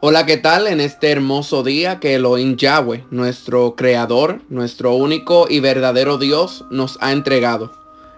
[0.00, 0.68] Hola, ¿qué tal?
[0.68, 6.98] En este hermoso día que Elohim Yahweh, nuestro creador, nuestro único y verdadero Dios, nos
[7.00, 7.72] ha entregado.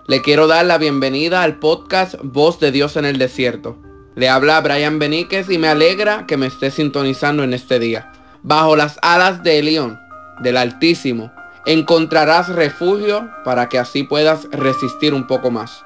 [0.06, 3.78] Le quiero dar la bienvenida al podcast Voz de Dios en el Desierto.
[4.14, 8.12] Le habla Brian Beníquez y me alegra que me esté sintonizando en este día.
[8.42, 9.98] Bajo las alas de Elión,
[10.42, 11.32] del Altísimo,
[11.64, 15.82] encontrarás refugio para que así puedas resistir un poco más.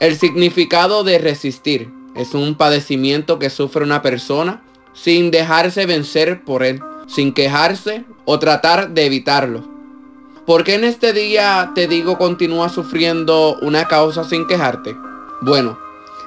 [0.00, 4.64] El significado de resistir es un padecimiento que sufre una persona
[5.02, 9.66] sin dejarse vencer por él, sin quejarse o tratar de evitarlo.
[10.46, 14.96] ¿Por qué en este día te digo continúa sufriendo una causa sin quejarte?
[15.42, 15.78] Bueno,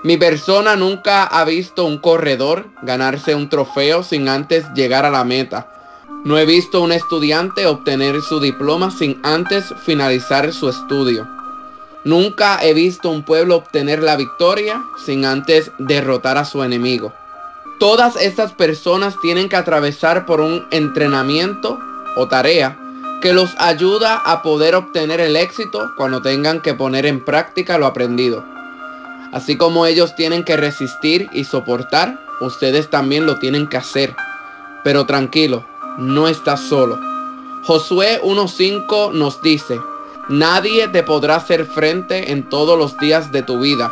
[0.04, 5.24] mi persona nunca ha visto un corredor ganarse un trofeo sin antes llegar a la
[5.24, 5.72] meta.
[6.24, 11.28] No he visto un estudiante obtener su diploma sin antes finalizar su estudio.
[12.04, 17.14] Nunca he visto un pueblo obtener la victoria sin antes derrotar a su enemigo.
[17.82, 21.80] Todas estas personas tienen que atravesar por un entrenamiento
[22.16, 22.78] o tarea
[23.24, 27.88] que los ayuda a poder obtener el éxito cuando tengan que poner en práctica lo
[27.88, 28.46] aprendido.
[29.34, 34.16] Así como ellos tienen que resistir y soportar, ustedes también lo tienen que hacer.
[34.84, 35.66] Pero tranquilo,
[35.98, 37.00] no estás solo.
[37.64, 39.82] Josué 1.5 nos dice,
[40.30, 43.92] nadie te podrá hacer frente en todos los días de tu vida.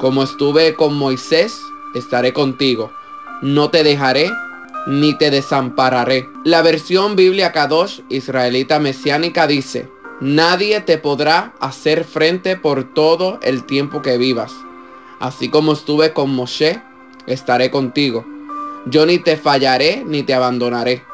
[0.00, 1.62] Como estuve con Moisés,
[1.94, 2.90] estaré contigo
[3.42, 4.30] no te dejaré
[4.86, 6.28] ni te desampararé.
[6.44, 9.88] La versión Biblia Kadosh israelita mesiánica dice,
[10.20, 14.52] nadie te podrá hacer frente por todo el tiempo que vivas.
[15.20, 16.82] Así como estuve con Moshe,
[17.26, 18.24] estaré contigo.
[18.86, 21.04] Yo ni te fallaré ni te abandonaré.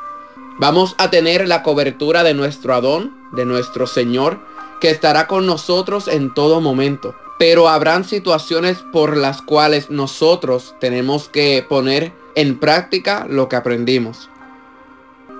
[0.58, 4.38] Vamos a tener la cobertura de nuestro Adón, de nuestro Señor,
[4.80, 7.14] que estará con nosotros en todo momento.
[7.38, 14.30] Pero habrán situaciones por las cuales nosotros tenemos que poner en práctica lo que aprendimos.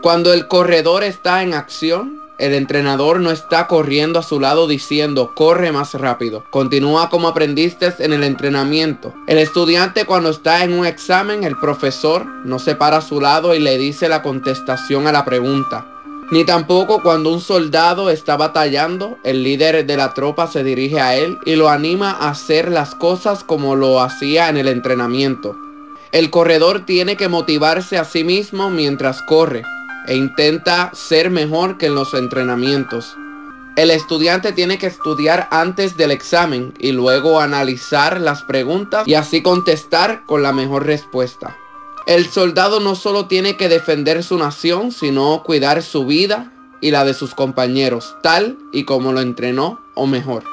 [0.03, 5.33] Cuando el corredor está en acción, el entrenador no está corriendo a su lado diciendo,
[5.35, 6.45] corre más rápido.
[6.51, 9.15] Continúa como aprendiste en el entrenamiento.
[9.27, 13.55] El estudiante cuando está en un examen, el profesor no se para a su lado
[13.55, 15.96] y le dice la contestación a la pregunta.
[16.31, 21.15] Ni tampoco cuando un soldado está batallando, el líder de la tropa se dirige a
[21.15, 25.57] él y lo anima a hacer las cosas como lo hacía en el entrenamiento.
[26.11, 29.63] El corredor tiene que motivarse a sí mismo mientras corre
[30.09, 33.17] e intenta ser mejor que en los entrenamientos.
[33.77, 39.43] El estudiante tiene que estudiar antes del examen y luego analizar las preguntas y así
[39.43, 41.57] contestar con la mejor respuesta.
[42.07, 47.05] El soldado no solo tiene que defender su nación, sino cuidar su vida y la
[47.05, 50.45] de sus compañeros, tal y como lo entrenó o mejor.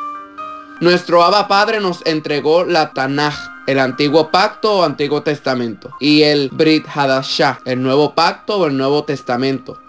[0.81, 3.35] Nuestro Abba Padre nos entregó la Tanaj,
[3.67, 8.75] el antiguo pacto o antiguo testamento, y el Brit Hadashah, el nuevo pacto o el
[8.75, 9.79] nuevo testamento,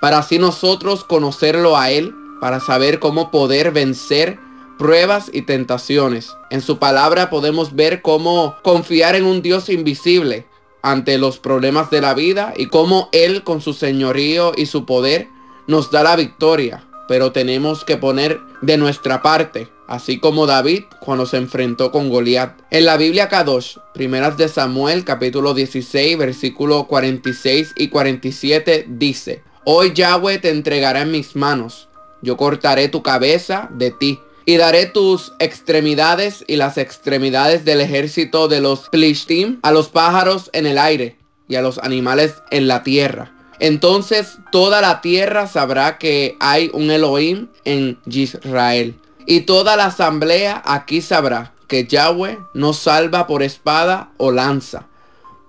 [0.00, 4.38] para así nosotros conocerlo a Él, para saber cómo poder vencer
[4.78, 6.36] pruebas y tentaciones.
[6.50, 10.46] En su palabra podemos ver cómo confiar en un Dios invisible
[10.90, 15.28] ante los problemas de la vida y cómo Él con su señorío y su poder
[15.66, 16.84] nos da la victoria.
[17.08, 22.58] Pero tenemos que poner de nuestra parte, así como David cuando se enfrentó con Goliat.
[22.70, 29.92] En la Biblia Kadosh, primeras de Samuel capítulo 16 versículo 46 y 47 dice, Hoy
[29.94, 31.88] Yahweh te entregará en mis manos,
[32.22, 38.48] yo cortaré tu cabeza de ti y daré tus extremidades y las extremidades del ejército
[38.48, 42.82] de los Plishtim a los pájaros en el aire y a los animales en la
[42.82, 43.30] tierra.
[43.58, 48.94] Entonces toda la tierra sabrá que hay un Elohim en Israel.
[49.26, 54.86] Y toda la asamblea aquí sabrá que Yahweh no salva por espada o lanza.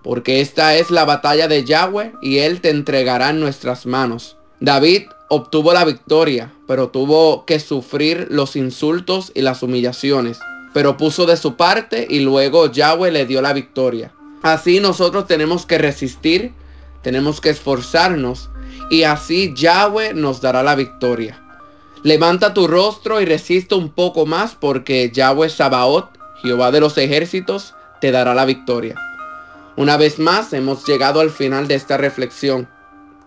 [0.04, 4.36] Porque esta es la batalla de Yahweh y él te entregará en nuestras manos.
[4.60, 10.40] David obtuvo la victoria, pero tuvo que sufrir los insultos y las humillaciones.
[10.74, 14.12] Pero puso de su parte y luego Yahweh le dio la victoria.
[14.42, 16.54] Así nosotros tenemos que resistir,
[17.02, 18.50] tenemos que esforzarnos
[18.90, 21.42] y así Yahweh nos dará la victoria.
[22.04, 26.10] Levanta tu rostro y resiste un poco más porque Yahweh Sabaoth,
[26.42, 28.96] Jehová de los ejércitos, te dará la victoria.
[29.76, 32.70] Una vez más hemos llegado al final de esta reflexión.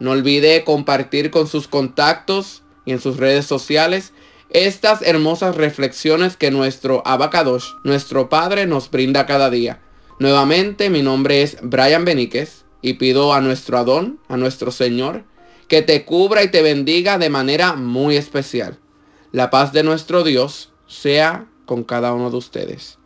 [0.03, 4.13] No olvide compartir con sus contactos y en sus redes sociales
[4.51, 9.81] estas hermosas reflexiones que nuestro Abacadosh, nuestro Padre, nos brinda cada día.
[10.19, 15.23] Nuevamente, mi nombre es Brian Beníquez y pido a nuestro Adón, a nuestro Señor,
[15.69, 18.81] que te cubra y te bendiga de manera muy especial.
[19.31, 22.99] La paz de nuestro Dios sea con cada uno de ustedes.